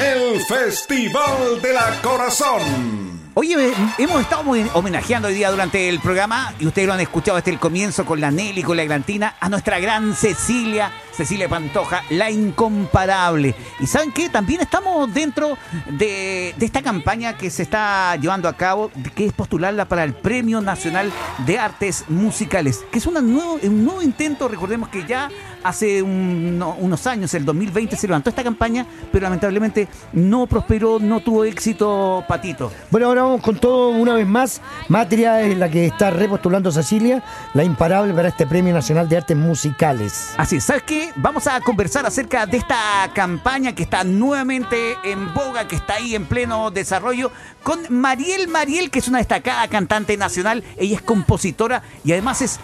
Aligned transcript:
el 0.00 0.40
Festival 0.46 1.60
de 1.60 1.72
la 1.72 2.00
Corazón. 2.02 3.20
Oye, 3.34 3.68
eh, 3.68 3.72
hemos 3.98 4.20
estado 4.20 4.42
muy 4.42 4.66
homenajeando 4.74 5.28
hoy 5.28 5.34
día 5.34 5.50
durante 5.50 5.88
el 5.88 6.00
programa, 6.00 6.52
y 6.58 6.66
ustedes 6.66 6.86
lo 6.86 6.94
han 6.94 7.00
escuchado 7.00 7.36
desde 7.36 7.50
el 7.50 7.58
comienzo 7.58 8.04
con 8.04 8.20
la 8.20 8.30
Nelly, 8.30 8.62
con 8.62 8.76
la 8.76 8.84
Grantina, 8.84 9.36
a 9.40 9.48
nuestra 9.48 9.80
gran 9.80 10.14
Cecilia, 10.14 10.92
Cecilia 11.12 11.48
Pantoja, 11.48 12.02
la 12.10 12.30
incomparable. 12.30 13.54
Y 13.80 13.86
¿saben 13.86 14.12
qué? 14.12 14.28
También 14.28 14.60
estamos 14.60 15.12
dentro 15.12 15.56
de, 15.90 16.54
de 16.56 16.66
esta 16.66 16.82
campaña 16.82 17.36
que 17.36 17.50
se 17.50 17.62
está 17.62 18.16
llevando 18.16 18.48
a 18.48 18.56
cabo, 18.56 18.90
que 19.14 19.26
es 19.26 19.32
postularla 19.32 19.86
para 19.86 20.04
el 20.04 20.14
Premio 20.14 20.60
Nacional 20.60 21.12
de 21.46 21.58
Artes 21.58 22.04
Musicales, 22.08 22.84
que 22.90 22.98
es 22.98 23.06
una 23.06 23.20
nuevo, 23.20 23.58
un 23.62 23.84
nuevo 23.84 24.02
intento, 24.02 24.48
recordemos 24.48 24.88
que 24.88 25.06
ya 25.06 25.28
hace 25.62 26.02
unos 26.02 27.06
años, 27.06 27.32
el 27.34 27.44
2020, 27.44 27.96
se 27.96 28.06
levantó 28.06 28.30
esta 28.30 28.42
campaña, 28.42 28.86
pero 29.10 29.22
lamentablemente 29.24 29.88
no 30.12 30.46
prosperó, 30.46 30.98
no 30.98 31.20
tuvo 31.20 31.44
éxito 31.44 32.24
Patito. 32.26 32.72
Bueno, 32.90 33.06
ahora 33.06 33.22
vamos 33.22 33.42
con 33.42 33.56
todo 33.56 33.90
una 33.90 34.14
vez 34.14 34.26
más. 34.26 34.60
Matria 34.88 35.42
es 35.42 35.56
la 35.56 35.70
que 35.70 35.86
está 35.86 36.10
repostulando 36.10 36.70
Cecilia, 36.70 37.22
la 37.54 37.64
imparable 37.64 38.12
para 38.14 38.28
este 38.28 38.46
Premio 38.46 38.72
Nacional 38.72 39.08
de 39.08 39.18
Artes 39.18 39.36
Musicales. 39.36 40.34
Así 40.36 40.56
es, 40.56 40.64
¿sabes 40.64 40.82
qué? 40.82 41.01
Vamos 41.16 41.46
a 41.46 41.60
conversar 41.60 42.06
acerca 42.06 42.46
de 42.46 42.56
esta 42.56 43.10
campaña 43.14 43.74
que 43.74 43.82
está 43.82 44.04
nuevamente 44.04 44.96
en 45.04 45.32
boga, 45.34 45.66
que 45.68 45.76
está 45.76 45.94
ahí 45.94 46.14
en 46.14 46.26
pleno 46.26 46.70
desarrollo, 46.70 47.30
con 47.62 47.80
Mariel 47.90 48.48
Mariel, 48.48 48.90
que 48.90 48.98
es 48.98 49.08
una 49.08 49.18
destacada 49.18 49.66
cantante 49.68 50.16
nacional. 50.16 50.64
Ella 50.76 50.96
es 50.96 51.02
compositora 51.02 51.82
y 52.04 52.12
además 52.12 52.42
es 52.42 52.60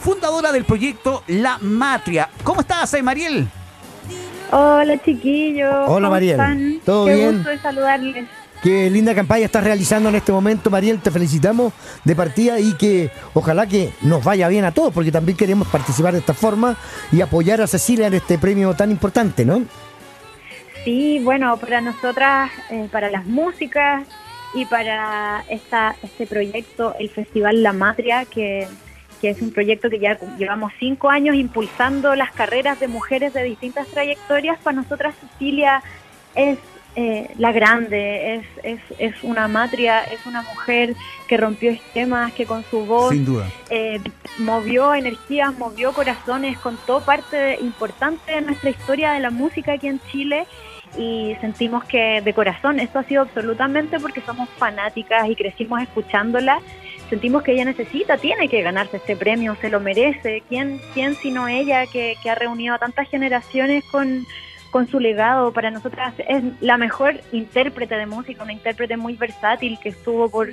fundadora 0.00 0.52
del 0.52 0.64
proyecto 0.64 1.22
La 1.26 1.58
Matria. 1.60 2.28
¿Cómo 2.44 2.60
estás, 2.60 2.92
eh, 2.94 3.02
Mariel? 3.02 3.48
Hola, 4.52 5.02
chiquillos. 5.02 5.88
Hola, 5.88 6.08
Mariel. 6.08 6.80
¿Todo 6.84 7.06
Qué 7.06 7.14
bien? 7.14 7.34
gusto 7.36 7.50
de 7.50 7.58
saludarles. 7.58 8.26
Qué 8.66 8.90
linda 8.90 9.14
campaña 9.14 9.44
estás 9.44 9.62
realizando 9.62 10.08
en 10.08 10.16
este 10.16 10.32
momento, 10.32 10.70
Mariel. 10.70 10.98
Te 10.98 11.12
felicitamos 11.12 11.72
de 12.02 12.16
partida 12.16 12.58
y 12.58 12.72
que 12.72 13.12
ojalá 13.32 13.64
que 13.64 13.92
nos 14.02 14.24
vaya 14.24 14.48
bien 14.48 14.64
a 14.64 14.72
todos, 14.72 14.92
porque 14.92 15.12
también 15.12 15.38
queremos 15.38 15.68
participar 15.68 16.14
de 16.14 16.18
esta 16.18 16.34
forma 16.34 16.76
y 17.12 17.20
apoyar 17.20 17.60
a 17.60 17.68
Cecilia 17.68 18.08
en 18.08 18.14
este 18.14 18.38
premio 18.38 18.74
tan 18.74 18.90
importante, 18.90 19.44
¿no? 19.44 19.62
Sí, 20.82 21.20
bueno, 21.22 21.56
para 21.58 21.80
nosotras, 21.80 22.50
eh, 22.70 22.88
para 22.90 23.08
las 23.08 23.24
músicas 23.24 24.04
y 24.52 24.64
para 24.64 25.44
esta, 25.48 25.94
este 26.02 26.26
proyecto, 26.26 26.96
el 26.98 27.08
Festival 27.10 27.62
La 27.62 27.72
Matria, 27.72 28.24
que, 28.24 28.66
que 29.20 29.30
es 29.30 29.40
un 29.42 29.52
proyecto 29.52 29.88
que 29.88 30.00
ya 30.00 30.18
llevamos 30.38 30.72
cinco 30.80 31.08
años 31.08 31.36
impulsando 31.36 32.16
las 32.16 32.32
carreras 32.32 32.80
de 32.80 32.88
mujeres 32.88 33.32
de 33.32 33.44
distintas 33.44 33.86
trayectorias, 33.86 34.58
para 34.58 34.78
nosotras 34.78 35.14
Cecilia 35.20 35.84
es 36.34 36.58
eh, 36.96 37.28
la 37.36 37.52
grande, 37.52 38.36
es, 38.36 38.46
es, 38.62 38.80
es 38.98 39.22
una 39.22 39.48
matria, 39.48 40.02
es 40.04 40.24
una 40.24 40.40
mujer 40.40 40.94
que 41.28 41.36
rompió 41.36 41.70
esquemas, 41.70 42.32
que 42.32 42.46
con 42.46 42.64
su 42.64 42.86
voz 42.86 43.12
Sin 43.12 43.26
duda. 43.26 43.46
eh, 43.68 44.00
movió 44.38 44.94
energías, 44.94 45.56
movió 45.58 45.92
corazones, 45.92 46.58
contó 46.58 47.02
parte 47.02 47.58
importante 47.60 48.32
de 48.32 48.40
nuestra 48.40 48.70
historia 48.70 49.12
de 49.12 49.20
la 49.20 49.28
música 49.28 49.72
aquí 49.74 49.88
en 49.88 50.00
Chile 50.10 50.46
y 50.96 51.36
sentimos 51.42 51.84
que 51.84 52.22
de 52.22 52.32
corazón, 52.32 52.80
esto 52.80 52.98
ha 52.98 53.04
sido 53.04 53.22
absolutamente 53.22 54.00
porque 54.00 54.22
somos 54.22 54.48
fanáticas 54.56 55.28
y 55.28 55.36
crecimos 55.36 55.82
escuchándola, 55.82 56.60
sentimos 57.10 57.42
que 57.42 57.52
ella 57.52 57.66
necesita, 57.66 58.16
tiene 58.16 58.48
que 58.48 58.62
ganarse 58.62 58.96
este 58.96 59.16
premio, 59.16 59.54
se 59.60 59.68
lo 59.68 59.80
merece, 59.80 60.42
¿quién, 60.48 60.80
quién 60.94 61.14
sino 61.14 61.46
ella 61.46 61.86
que, 61.86 62.16
que 62.22 62.30
ha 62.30 62.34
reunido 62.34 62.74
a 62.74 62.78
tantas 62.78 63.06
generaciones 63.10 63.84
con 63.84 64.26
con 64.76 64.88
su 64.88 65.00
legado. 65.00 65.52
Para 65.52 65.70
nosotras 65.70 66.12
es 66.28 66.42
la 66.60 66.76
mejor 66.76 67.18
intérprete 67.32 67.94
de 67.94 68.04
música, 68.04 68.42
una 68.42 68.52
intérprete 68.52 68.98
muy 68.98 69.14
versátil 69.14 69.78
que 69.82 69.88
estuvo 69.88 70.28
por, 70.28 70.50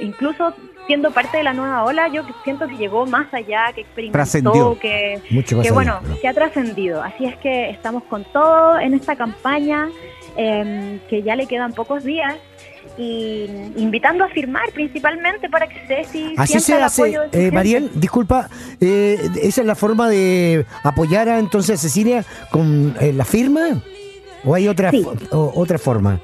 incluso 0.00 0.54
siendo 0.86 1.10
parte 1.10 1.36
de 1.36 1.42
la 1.42 1.52
nueva 1.52 1.84
ola, 1.84 2.08
yo 2.08 2.22
siento 2.44 2.66
que 2.66 2.78
llegó 2.78 3.04
más 3.04 3.26
allá, 3.34 3.70
que 3.74 3.82
experimentó, 3.82 4.78
que, 4.80 5.20
Mucho 5.28 5.56
que 5.60 5.68
allá, 5.68 5.74
bueno, 5.74 6.00
¿no? 6.00 6.18
que 6.18 6.28
ha 6.28 6.32
trascendido. 6.32 7.02
Así 7.02 7.26
es 7.26 7.36
que 7.36 7.68
estamos 7.68 8.04
con 8.04 8.24
todo 8.32 8.78
en 8.78 8.94
esta 8.94 9.16
campaña, 9.16 9.90
eh, 10.38 10.98
que 11.10 11.22
ya 11.22 11.36
le 11.36 11.46
quedan 11.46 11.74
pocos 11.74 12.04
días. 12.04 12.36
Y 12.96 13.44
invitando 13.76 14.24
a 14.24 14.28
firmar 14.28 14.70
principalmente 14.72 15.48
para 15.48 15.66
que 15.68 15.78
Ceci 15.86 16.34
Así 16.36 16.58
sienta 16.60 16.88
se 16.88 17.02
hace, 17.04 17.18
eh. 17.32 17.50
Mariel, 17.50 17.90
disculpa, 17.94 18.48
eh, 18.80 19.18
¿esa 19.42 19.60
es 19.60 19.66
la 19.66 19.74
forma 19.74 20.08
de 20.08 20.64
apoyar 20.82 21.28
a 21.28 21.38
entonces 21.38 21.78
a 21.78 21.82
Cecilia 21.82 22.24
con 22.50 22.94
eh, 23.00 23.12
la 23.12 23.24
firma? 23.24 23.82
¿O 24.44 24.54
hay 24.54 24.68
otra, 24.68 24.90
Sí. 24.90 25.02
fo- 25.02 25.18
o- 25.32 25.52
otra 25.60 25.78
forma? 25.78 26.20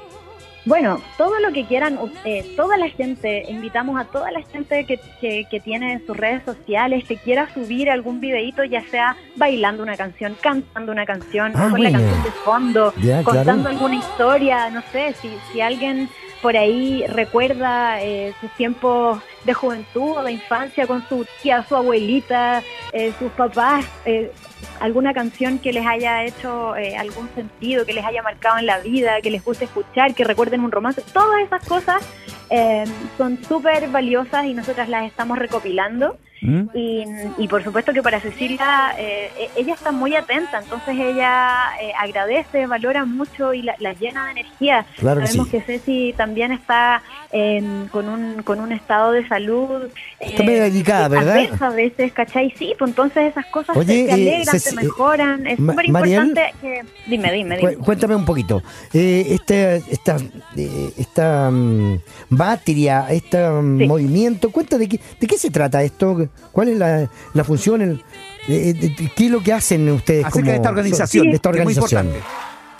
Bueno, 0.67 0.99
todo 1.19 1.39
lo 1.41 1.53
que 1.53 1.67
quieran, 1.67 1.99
eh, 2.25 2.55
toda 2.57 2.79
la 2.79 2.89
gente, 2.89 3.45
invitamos 3.51 4.01
a 4.01 4.07
toda 4.07 4.31
la 4.31 4.41
gente 4.41 4.87
que, 4.87 4.99
que, 5.21 5.47
que 5.51 5.61
tiene 5.61 6.01
sus 6.07 6.17
redes 6.17 6.43
sociales, 6.47 7.05
que 7.07 7.19
quiera 7.19 7.53
subir 7.53 7.91
algún 7.91 8.19
videíto, 8.19 8.65
ya 8.65 8.81
sea 8.89 9.15
bailando 9.37 9.83
una 9.83 9.95
canción, 9.95 10.35
cantando 10.41 10.91
una 10.91 11.05
canción, 11.05 11.53
Ah, 11.55 11.69
con 11.71 11.83
la 11.83 11.91
canción 11.93 12.23
de 12.23 12.31
fondo, 12.31 12.95
contando 13.25 13.43
claro. 13.65 13.69
alguna 13.69 13.97
historia, 13.97 14.71
no 14.71 14.83
sé, 14.91 15.15
si, 15.21 15.29
si 15.53 15.61
alguien 15.61 16.09
por 16.45 16.59
ahí 16.59 17.07
recuerda 17.07 18.03
eh, 18.03 18.35
sus 18.39 18.51
tiempos 18.51 19.19
de 19.45 19.55
juventud 19.55 20.19
o 20.19 20.23
de 20.23 20.33
infancia 20.33 20.87
con 20.87 21.03
su 21.09 21.27
tía, 21.43 21.65
su 21.67 21.75
abuelita, 21.75 22.63
eh, 22.93 23.15
sus 23.19 23.33
papás, 23.33 23.87
eh, 24.05 24.31
alguna 24.79 25.15
canción 25.15 25.59
que 25.59 25.73
les 25.73 25.87
haya 25.87 26.23
hecho 26.23 26.77
eh, 26.77 26.99
algún 26.99 27.31
sentido, 27.35 27.87
que 27.87 27.95
les 27.95 28.05
haya 28.05 28.23
marcado 28.23 28.59
en 28.59 28.67
la 28.67 28.79
vida, 28.81 29.23
que 29.23 29.31
les 29.31 29.43
guste 29.43 29.65
escuchar, 29.65 30.15
que 30.15 30.23
recuerden 30.23 30.61
un 30.61 30.71
romance, 30.71 31.03
todas 31.15 31.41
esas 31.41 31.65
cosas 31.67 32.03
eh, 32.51 32.85
son 33.19 33.39
súper 33.47 33.89
valiosas 33.89 34.45
y 34.47 34.55
nosotras 34.55 34.89
las 34.89 35.05
estamos 35.07 35.39
recopilando. 35.39 36.17
¿Mm? 36.43 36.65
Y, 36.75 37.05
y 37.39 37.49
por 37.49 37.65
supuesto 37.65 37.95
que 37.95 38.03
para 38.03 38.21
Cecilia, 38.21 38.95
eh, 38.99 39.31
e- 39.39 39.51
ella 39.61 39.73
está 39.73 39.93
muy 39.93 40.15
atenta, 40.15 40.59
entonces 40.59 40.95
ella 40.99 41.71
eh, 41.81 41.93
agradece, 41.99 42.67
valora 42.67 43.07
mucho 43.07 43.55
y 43.55 43.63
la, 43.63 43.75
la 43.79 43.95
llena 43.95 44.27
de 44.27 44.33
energía. 44.33 44.85
Claro 44.99 45.21
que 45.23 45.27
Sabemos 45.29 45.47
sí. 45.49 45.53
que 45.53 45.61
Ceci 45.63 46.15
también 46.19 46.53
está 46.53 47.03
eh, 47.33 47.87
con, 47.91 48.11
un, 48.11 48.43
con 48.43 48.61
un 48.61 48.73
estado 48.73 49.13
de 49.13 49.27
salud. 49.27 49.85
Está 50.21 50.43
eh, 50.43 50.47
medio 50.47 50.63
delicada, 50.65 51.09
¿verdad? 51.09 51.49
A 51.61 51.71
veces, 51.71 52.13
¿cachai? 52.13 52.53
Sí, 52.59 52.75
pues 52.79 52.91
entonces 52.91 53.31
esas 53.31 53.47
cosas 53.47 53.75
Oye, 53.75 54.05
te, 54.05 54.05
te 54.05 54.11
eh, 54.11 54.13
alegran, 54.35 54.61
te 54.61 54.73
mejoran. 54.73 55.47
Es 55.47 55.57
súper 55.57 55.87
importante 55.87 56.55
que... 56.61 56.83
Dime, 57.07 57.33
dime, 57.33 57.57
dime. 57.57 57.77
Cu- 57.77 57.85
Cuéntame 57.85 58.17
un 58.17 58.27
poquito. 58.27 58.63
Eh, 58.93 59.29
este, 59.31 59.77
esta 59.77 60.17
eh, 60.57 60.91
esta 60.99 61.51
mm, 61.51 62.01
batria, 62.37 63.07
este 63.11 63.39
Sí. 63.39 63.87
movimiento, 63.87 64.51
cuenta 64.51 64.79
de 64.79 64.89
qué, 64.89 65.01
de 65.21 65.27
qué 65.27 65.39
se 65.39 65.51
trata 65.51 65.83
esto, 65.83 66.29
cuál 66.53 66.69
es 66.69 66.79
la, 66.79 67.09
la 67.33 67.45
función, 67.45 67.83
el, 67.83 68.05
eh, 68.49 68.73
de- 68.75 68.89
de- 68.91 69.13
qué 69.15 69.27
es 69.27 69.31
lo 69.31 69.43
que 69.43 69.53
hacen 69.53 69.89
ustedes 69.91 70.25
Acerca 70.25 70.33
como 70.41 70.51
de 70.51 70.57
esta 70.57 70.69
organización, 70.71 71.31
de 71.31 71.37
esta 71.37 71.51
que 71.53 71.59
es 71.59 71.65
muy 71.65 71.73
organización. 71.75 72.13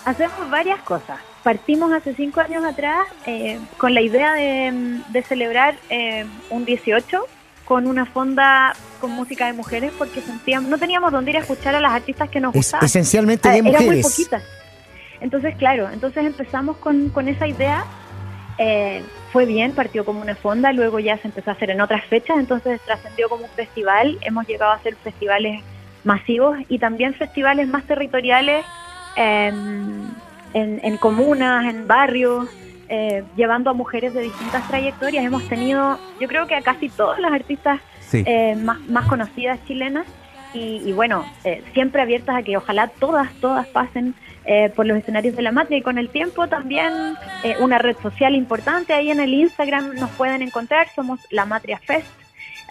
Hacemos 0.05 0.51
varias 0.51 0.81
cosas. 0.81 1.19
Partimos 1.43 1.93
hace 1.93 2.15
cinco 2.15 2.41
años 2.41 2.65
atrás 2.65 3.07
eh, 3.27 3.59
con 3.79 3.95
la 3.95 4.01
idea 4.01 4.35
de, 4.35 5.01
de 5.11 5.23
celebrar 5.23 5.77
eh, 5.91 6.25
un 6.51 6.65
18 6.65 7.27
con 7.65 7.87
una 7.87 8.05
fonda 8.07 8.75
con 9.01 9.11
música 9.13 9.47
de 9.47 9.55
mujeres 9.55 9.93
porque 9.97 10.21
sentíamos, 10.21 10.69
no 10.71 10.77
teníamos 10.79 11.11
dónde 11.13 11.31
ir 11.31 11.37
a 11.39 11.41
escuchar 11.41 11.75
a 11.75 11.81
las 11.81 11.93
artistas 11.93 12.29
que 12.29 12.41
nos 12.41 12.51
Es 12.55 12.57
gustaban. 12.59 12.85
esencialmente 12.87 13.49
Ah, 13.49 13.53
de 13.53 13.59
eran 13.59 13.73
muy 13.73 13.81
mujeres. 13.85 14.07
poquitas. 14.07 14.43
Entonces, 15.21 15.55
claro, 15.57 15.89
entonces 15.91 16.25
empezamos 16.27 16.77
con, 16.79 17.09
con 17.09 17.29
esa 17.29 17.47
idea. 17.47 17.85
Eh, 18.59 19.03
fue 19.33 19.47
bien, 19.47 19.73
partió 19.73 20.05
como 20.05 20.21
una 20.21 20.35
fonda, 20.37 20.73
luego 20.73 20.99
ya 21.01 21.19
se 21.19 21.29
empezó 21.29 21.51
a 21.51 21.55
hacer 21.55 21.71
en 21.71 21.81
otras 21.81 22.05
fechas, 22.07 22.39
entonces 22.39 22.81
trascendió 22.85 23.29
como 23.29 23.45
un 23.45 23.51
festival. 23.51 24.19
Hemos 24.23 24.47
llegado 24.47 24.73
a 24.73 24.77
hacer 24.77 24.95
festivales 24.97 25.63
masivos 26.05 26.59
y 26.69 26.79
también 26.79 27.15
festivales 27.15 27.67
más 27.67 27.85
territoriales 27.85 28.65
em, 29.17 30.09
en, 30.53 30.81
en 30.83 30.97
comunas, 30.99 31.65
en 31.67 31.87
barrios, 31.87 32.49
eh, 32.89 33.25
llevando 33.37 33.71
a 33.71 33.73
mujeres 33.73 34.13
de 34.15 34.23
distintas 34.23 34.67
trayectorias. 34.69 35.25
Hemos 35.25 35.49
tenido, 35.49 35.99
yo 36.21 36.29
creo 36.29 36.47
que 36.47 36.55
a 36.55 36.63
casi 36.63 36.89
todas 36.89 37.19
las 37.19 37.33
artistas 37.33 37.81
Sí. 38.01 38.23
eh, 38.27 38.55
más, 38.55 38.79
más 38.81 39.07
conocidas 39.07 39.59
chilenas 39.67 40.07
y, 40.53 40.83
y 40.85 40.93
bueno, 40.93 41.25
eh, 41.43 41.65
siempre 41.73 42.03
abiertas 42.03 42.37
a 42.37 42.43
que 42.43 42.57
ojalá 42.57 42.87
todas, 42.89 43.33
todas 43.41 43.67
pasen 43.69 44.15
eh, 44.47 44.71
por 44.75 44.87
los 44.87 44.99
escenarios 44.99 45.37
de 45.37 45.43
la 45.43 45.53
matria 45.53 45.79
y 45.79 45.83
con 45.83 45.99
el 45.99 46.11
tiempo 46.11 46.47
también 46.49 46.93
eh, 47.43 47.57
una 47.61 47.79
red 47.79 47.97
social 48.03 48.35
importante 48.35 48.93
ahí 48.93 49.11
en 49.11 49.21
el 49.21 49.33
Instagram 49.33 49.95
nos 49.95 50.11
pueden 50.11 50.43
encontrar, 50.43 50.89
somos 50.95 51.21
la 51.31 51.45
Matria 51.47 51.79
Fest. 51.79 52.07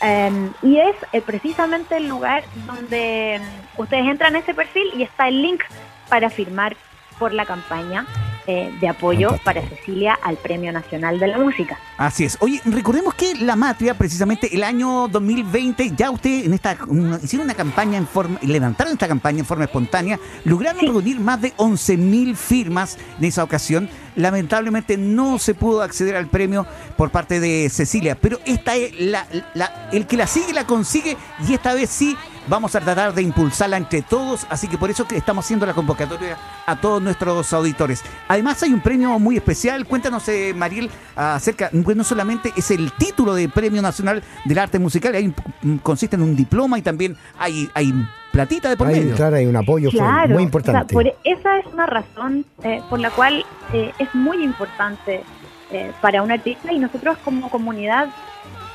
eh, 0.01 0.49
y 0.61 0.77
es 0.77 0.95
eh, 1.13 1.21
precisamente 1.21 1.97
el 1.97 2.07
lugar 2.07 2.43
donde 2.67 3.39
mm, 3.39 3.81
ustedes 3.81 4.05
entran 4.05 4.35
a 4.35 4.39
ese 4.39 4.53
perfil 4.53 4.87
y 4.95 5.03
está 5.03 5.27
el 5.27 5.41
link 5.41 5.61
para 6.09 6.29
firmar 6.29 6.75
por 7.19 7.33
la 7.33 7.45
campaña 7.45 8.05
eh, 8.47 8.73
de 8.79 8.87
apoyo 8.87 9.29
Fantástico. 9.29 9.43
para 9.45 9.61
Cecilia 9.69 10.17
al 10.21 10.37
Premio 10.37 10.71
Nacional 10.71 11.19
de 11.19 11.27
la 11.27 11.37
Música. 11.37 11.77
Así 11.97 12.25
es. 12.25 12.37
Oye, 12.41 12.61
recordemos 12.65 13.13
que 13.13 13.35
la 13.35 13.55
Matria, 13.55 13.93
precisamente 13.93 14.53
el 14.55 14.63
año 14.63 15.07
2020, 15.07 15.91
ya 15.95 16.11
usted 16.11 16.45
en 16.45 16.53
esta 16.53 16.77
una- 16.87 17.19
hicieron 17.23 17.45
una 17.45 17.53
campaña 17.55 17.97
en 17.97 18.07
forma, 18.07 18.39
levantaron 18.41 18.93
esta 18.93 19.07
campaña 19.07 19.39
en 19.39 19.45
forma 19.45 19.63
espontánea, 19.65 20.19
lograron 20.45 20.79
Sí. 20.79 20.87
reunir 20.87 21.19
más 21.19 21.41
de 21.41 21.53
11.000 21.57 22.35
firmas 22.35 22.97
en 23.19 23.25
esa 23.25 23.43
ocasión. 23.43 23.89
Lamentablemente 24.15 24.97
no 24.97 25.39
se 25.39 25.53
pudo 25.55 25.81
acceder 25.81 26.15
al 26.15 26.27
premio 26.27 26.65
por 26.97 27.09
parte 27.11 27.39
de 27.39 27.69
Cecilia, 27.69 28.15
pero 28.19 28.39
esta 28.45 28.75
es 28.75 28.99
la, 28.99 29.25
la- 29.53 29.89
el 29.91 30.05
que 30.07 30.17
la 30.17 30.27
sigue 30.27 30.53
la 30.53 30.65
consigue 30.67 31.17
y 31.47 31.53
esta 31.53 31.73
vez 31.73 31.89
sí 31.89 32.15
vamos 32.47 32.75
a 32.75 32.79
tratar 32.81 33.13
de 33.13 33.21
impulsarla 33.21 33.77
entre 33.77 34.01
todos, 34.01 34.45
así 34.49 34.67
que 34.67 34.77
por 34.77 34.89
eso 34.89 35.07
que 35.07 35.15
estamos 35.17 35.45
haciendo 35.45 35.65
la 35.65 35.73
convocatoria 35.73 36.37
a 36.65 36.75
todos 36.75 37.01
nuestros 37.01 37.51
auditores. 37.53 38.03
Además 38.27 38.61
hay 38.63 38.73
un 38.73 38.81
premio 38.81 39.17
muy 39.19 39.37
especial, 39.37 39.85
cuéntanos 39.85 40.27
eh, 40.29 40.53
Mariel 40.55 40.89
acerca, 41.15 41.69
pues 41.83 41.95
no 41.97 42.03
solamente 42.03 42.51
es 42.55 42.71
el 42.71 42.91
título 42.93 43.33
de 43.33 43.49
Premio 43.49 43.81
Nacional 43.81 44.23
del 44.45 44.57
Arte 44.59 44.79
Musical, 44.79 45.15
hay 45.15 45.33
un- 45.63 45.77
consiste 45.79 46.15
en 46.15 46.21
un 46.23 46.35
diploma 46.35 46.77
y 46.77 46.81
también 46.81 47.15
hay, 47.39 47.69
hay 47.73 47.93
platita 48.31 48.69
de 48.69 48.77
por 48.77 48.87
Hay, 48.87 48.99
medio. 48.99 49.15
claro, 49.15 49.35
hay 49.35 49.45
un 49.45 49.55
apoyo 49.55 49.89
Claro, 49.91 50.29
muy 50.33 50.37
o 50.43 50.45
importante. 50.45 50.93
sea, 50.93 51.01
por 51.01 51.07
esa 51.23 51.57
es 51.59 51.65
una 51.71 51.85
razón 51.85 52.45
eh, 52.63 52.81
por 52.89 52.99
la 52.99 53.11
cual 53.11 53.45
eh, 53.73 53.91
es 53.99 54.13
muy 54.15 54.43
importante 54.43 55.23
eh, 55.71 55.91
para 56.01 56.21
un 56.23 56.31
artista 56.31 56.73
y 56.73 56.79
nosotros 56.79 57.17
como 57.23 57.49
comunidad 57.49 58.09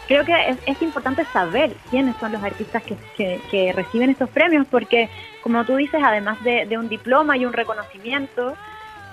creo 0.09 0.25
que 0.25 0.33
es, 0.51 0.57
es 0.67 0.83
importante 0.83 1.25
saber 1.33 1.73
quiénes 1.91 2.17
son 2.17 2.33
los 2.33 2.43
artistas 2.43 2.83
que, 2.83 2.97
que- 3.17 3.41
que 3.51 3.73
reciben 3.73 4.11
estos 4.11 4.29
premios 4.31 4.67
porque 4.69 5.09
como 5.43 5.65
tú 5.65 5.77
dices, 5.77 6.01
además 6.05 6.43
de, 6.43 6.67
de 6.67 6.77
un 6.77 6.89
diploma 6.89 7.37
y 7.37 7.45
un 7.47 7.53
reconocimiento, 7.53 8.55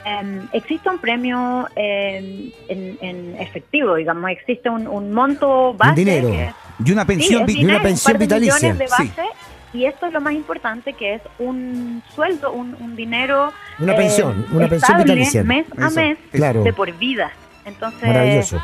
eh, 0.05 0.41
existe 0.53 0.89
un 0.89 0.97
premio 0.99 1.67
eh, 1.75 2.51
en, 2.67 2.97
en 3.01 3.35
efectivo, 3.39 3.95
digamos, 3.95 4.29
existe 4.31 4.69
un, 4.69 4.87
un 4.87 5.11
monto 5.13 5.73
base. 5.75 5.95
dinero. 5.95 6.29
que- 6.31 6.51
Y 6.85 6.91
una 6.91 7.01
Sí, 7.03 7.07
pensión 7.07 7.41
es 7.41 7.47
vi- 7.47 7.53
y 7.53 7.55
una 7.57 7.61
dinero, 7.65 7.77
un 7.77 7.83
pensión 7.83 8.11
par 8.13 8.19
de 8.19 8.25
vitalicia, 8.25 8.73
de 8.73 8.87
sí. 8.87 8.93
base, 9.15 9.29
Y 9.73 9.85
esto 9.85 10.05
es 10.05 10.13
lo 10.13 10.21
más 10.21 10.33
importante, 10.33 10.93
que 10.93 11.15
es 11.15 11.21
un 11.39 12.01
sueldo, 12.13 12.51
un, 12.53 12.75
un 12.79 12.95
dinero 12.95 13.51
Una 13.79 13.91
eh, 13.93 13.97
pensión, 13.97 14.45
una 14.51 14.67
pensión 14.69 14.97
vitalicia. 14.97 15.43
mes 15.43 15.65
a 15.77 15.87
Eso, 15.87 15.95
mes, 15.99 16.17
Claro. 16.31 16.63
de 16.63 16.71
por 16.73 16.91
vida. 16.93 17.31
Entonces, 17.65 18.07
Maravilloso. 18.07 18.61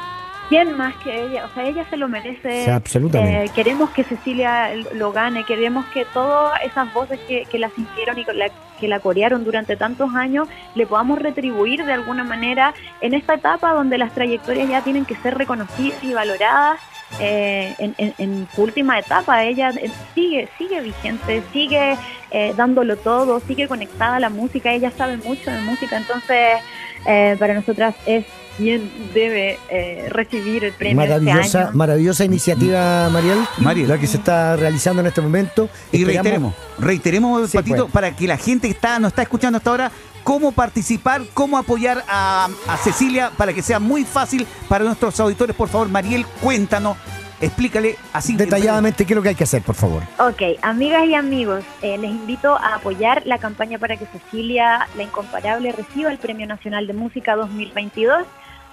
¿Quién 0.52 0.76
más 0.78 0.94
que 0.98 1.24
ella? 1.26 1.46
O 1.46 1.54
sea, 1.56 1.64
ella 1.66 1.86
se 1.90 1.96
lo 1.98 2.08
merece. 2.10 2.70
Absolutamente. 2.70 3.46
Eh, 3.46 3.50
queremos 3.56 3.90
que 3.92 4.04
Cecilia 4.04 4.70
lo 4.94 5.12
gane, 5.14 5.46
queremos 5.46 5.86
que 5.94 6.04
todas 6.14 6.62
esas 6.62 6.94
voces 6.94 7.20
que, 7.28 7.46
que 7.50 7.58
la 7.58 7.70
sintieron 7.70 8.20
y 8.20 8.26
que 8.26 8.34
la, 8.34 8.48
que 8.80 8.88
la 8.90 9.00
corearon 9.00 9.44
durante 9.46 9.78
tantos 9.78 10.14
años 10.14 10.48
le 10.76 10.86
podamos 10.86 11.20
retribuir 11.20 11.86
de 11.86 11.94
alguna 11.94 12.24
manera 12.26 12.74
en 13.00 13.14
esta 13.14 13.36
etapa 13.36 13.72
donde 13.74 13.98
las 13.98 14.14
trayectorias 14.14 14.68
ya 14.70 14.82
tienen 14.82 15.06
que 15.06 15.16
ser 15.16 15.38
reconocidas 15.38 16.04
y 16.04 16.14
valoradas. 16.14 16.80
eh, 17.20 17.74
en, 17.80 17.94
en- 17.98 18.48
última 18.58 18.98
etapa 18.98 19.44
ella 19.44 19.70
eh, 19.72 19.90
sigue 20.16 20.48
sigue 20.58 20.80
vigente 20.82 21.44
sigue 21.52 21.98
eh, 22.32 22.54
dándolo 22.56 22.96
todo 22.96 23.40
sigue 23.42 23.68
conectada 23.68 24.16
a 24.16 24.20
la 24.22 24.30
música 24.30 24.72
ella 24.72 24.92
sabe 24.92 25.18
mucho 25.18 25.52
de 25.52 25.60
música 25.62 25.98
entonces 25.98 26.60
eh, 27.06 27.36
para 27.40 27.54
nosotras 27.54 27.96
es 28.06 28.26
quien 28.58 28.92
debe 29.14 29.58
eh, 29.70 30.08
recibir 30.10 30.64
el 30.66 30.74
premio 30.74 31.02
este 31.04 31.20
Maravillosa, 31.22 31.62
año. 31.62 31.70
maravillosa 31.74 32.26
iniciativa, 32.26 33.10
Mariel, 33.10 33.40
Mariel. 33.60 33.88
la 33.88 33.98
que 33.98 34.08
se 34.08 34.18
está 34.18 34.56
realizando 34.56 35.02
en 35.02 35.08
este 35.08 35.22
momento. 35.22 35.70
Y 35.92 36.04
Esperamos- 36.04 36.14
reiteremos, 36.24 36.54
reiteremos, 36.80 37.50
Sí, 37.52 37.58
Patito, 37.58 37.84
pues. 37.84 37.94
para 37.94 38.16
que 38.16 38.28
la 38.28 38.38
gente 38.38 38.68
que 38.68 38.74
está, 38.74 39.00
nos 39.00 39.10
está 39.14 39.22
escuchando 39.24 39.58
hasta 39.58 39.70
ahora, 39.70 39.92
cómo 40.24 40.52
participar, 40.52 41.24
cómo 41.34 41.58
apoyar 41.58 42.04
a, 42.08 42.50
a 42.68 42.78
Cecilia 42.78 43.32
para 43.38 43.54
que 43.54 43.62
sea 43.64 43.80
muy 43.80 44.04
fácil 44.04 44.46
para 44.68 44.84
nuestros 44.84 45.20
auditores. 45.20 45.56
Por 45.56 45.70
favor, 45.70 45.90
Mariel, 45.90 46.26
cuéntanos, 46.42 46.98
explícale 47.42 47.98
así. 48.14 48.36
Detalladamente, 48.36 49.06
¿qué 49.06 49.14
es 49.14 49.16
lo 49.16 49.22
que 49.22 49.30
hay 49.30 49.36
que 49.36 49.44
hacer, 49.44 49.62
por 49.62 49.76
favor? 49.76 50.04
Ok, 50.20 50.42
amigas 50.62 51.06
y 51.06 51.16
amigos, 51.16 51.64
eh, 51.82 51.98
les 51.98 52.12
invito 52.12 52.56
a 52.56 52.76
apoyar 52.76 53.24
la 53.26 53.38
campaña 53.38 53.78
para 53.80 53.98
que 53.98 54.06
Cecilia, 54.06 54.88
la 54.96 55.04
incomparable, 55.04 55.72
reciba 55.72 56.12
el 56.12 56.18
Premio 56.18 56.46
Nacional 56.48 56.88
de 56.88 56.94
Música 56.94 57.36
2022. 57.36 58.24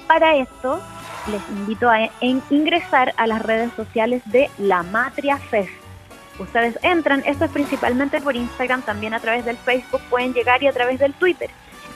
Para 0.07 0.37
esto, 0.37 0.81
les 1.31 1.43
invito 1.51 1.91
a 1.91 2.05
en- 2.21 2.43
ingresar 2.51 3.13
a 3.17 3.27
las 3.27 3.43
redes 3.43 3.71
sociales 3.77 4.23
de 4.27 4.51
La 4.59 4.83
Matria 4.83 5.37
Fest. 5.39 5.71
Ustedes 6.39 6.79
entran, 6.83 7.23
esto 7.27 7.45
es 7.47 7.51
principalmente 7.51 8.21
por 8.21 8.37
Instagram, 8.37 8.83
también 8.83 9.13
a 9.13 9.21
través 9.21 9.45
del 9.45 9.57
Facebook, 9.57 10.01
pueden 10.09 10.33
llegar 10.33 10.63
y 10.63 10.69
a 10.69 10.73
través 10.73 10.99
del 11.01 11.13
Twitter. 11.15 11.51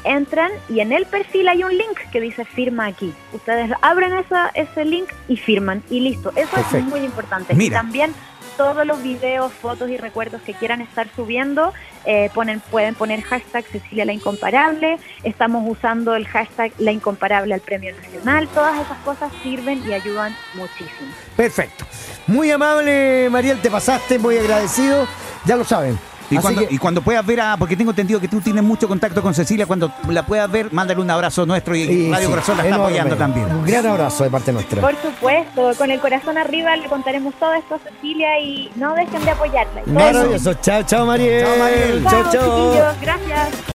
Entran 0.05 0.51
y 0.69 0.81
en 0.81 0.93
el 0.93 1.07
perfil 1.07 1.49
hay 1.49 1.65
un 1.65 1.77
link 1.77 1.99
que 2.11 2.21
dice 2.21 2.45
firma 2.45 2.87
aquí. 2.87 3.13
Ustedes 3.33 3.71
abren 3.83 4.15
esa, 4.15 4.49
ese 4.55 4.85
link 4.85 5.09
y 5.29 5.37
firman 5.37 5.83
y 5.91 6.01
listo. 6.01 6.31
Eso 6.37 6.51
Perfecto. 6.51 6.77
es 6.79 6.85
muy 6.85 7.01
importante. 7.01 7.55
Mira. 7.55 7.67
Y 7.67 7.71
también 7.71 8.15
todos 8.57 8.87
los 8.87 9.03
videos, 9.03 9.53
fotos 9.53 9.91
y 9.91 9.97
recuerdos 9.97 10.43
que 10.43 10.55
quieran 10.55 10.81
estar 10.81 11.09
subiendo, 11.15 11.73
eh, 12.05 12.31
ponen, 12.35 12.61
pueden 12.61 12.95
poner 12.95 13.23
hashtag 13.23 13.65
Cecilia 13.65 14.05
la 14.05 14.13
Incomparable, 14.13 14.99
estamos 15.23 15.65
usando 15.69 16.15
el 16.15 16.27
hashtag 16.27 16.73
La 16.79 16.93
Incomparable 16.93 17.55
al 17.55 17.61
Premio 17.61 17.95
Nacional, 17.95 18.49
todas 18.49 18.81
esas 18.81 18.99
cosas 18.99 19.33
sirven 19.43 19.83
y 19.89 19.93
ayudan 19.95 20.37
muchísimo. 20.55 21.11
Perfecto. 21.37 21.87
Muy 22.27 22.51
amable, 22.51 23.29
Mariel, 23.31 23.61
te 23.61 23.71
pasaste, 23.71 24.19
muy 24.19 24.37
agradecido. 24.37 25.07
Ya 25.45 25.57
lo 25.57 25.65
saben. 25.65 25.99
Y 26.33 26.37
Así 26.37 26.43
cuando, 26.43 26.67
que- 26.69 26.75
y 26.75 26.79
cuando 26.79 27.03
puedas 27.03 27.25
ver 27.27 27.41
a, 27.41 27.57
porque 27.57 27.77
tengo 27.77 27.91
entendido 27.91 28.21
que 28.21 28.29
tú 28.29 28.41
tienes 28.41 28.63
mucho 28.65 28.89
contacto 28.89 29.21
con 29.23 29.35
Cecilia, 29.35 29.67
cuando 29.67 29.93
la 30.09 30.25
puedas 30.25 30.51
ver, 30.51 30.73
mándale 30.73 31.01
un 31.01 31.11
abrazo 31.11 31.45
nuestro 31.47 31.75
y 31.77 31.83
y 31.83 32.11
Radio 32.11 32.27
sí, 32.27 32.31
Corazón 32.33 32.57
la 32.57 32.65
está 32.65 32.77
apoyando 32.77 33.17
también. 33.17 33.47
Un 33.47 33.65
gran 33.67 33.87
abrazo 33.87 34.25
de 34.25 34.31
parte 34.31 34.53
nuestra. 34.53 34.81
Por 34.81 34.95
supuesto, 35.01 35.73
con 35.77 35.91
el 35.91 36.01
corazón 36.01 36.39
arriba 36.39 36.75
le 36.77 36.87
contaremos 36.89 37.35
todo 37.35 37.53
esto 37.55 37.75
a 37.75 37.79
Cecilia 37.79 38.39
y 38.41 38.71
no 38.77 38.95
dejen 38.95 39.25
de 39.25 39.31
apoyarla. 39.31 39.83
Maravilloso. 39.87 40.55
Chao, 40.55 40.83
chao, 40.85 41.07
Mariel. 41.07 41.45
Chao, 41.47 41.57
Mariel. 41.59 42.03
Chao, 42.05 42.23
chao. 42.33 42.33
chiquillos, 42.33 43.01
gracias. 43.01 43.63